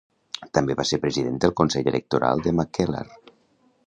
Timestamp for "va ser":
0.79-0.99